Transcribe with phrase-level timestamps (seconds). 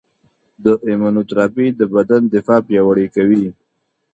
[0.63, 3.45] د ایمونوتراپي د بدن دفاع پیاوړې کوي.